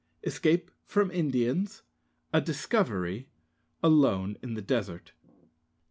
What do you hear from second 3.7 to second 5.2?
Alone in the desert.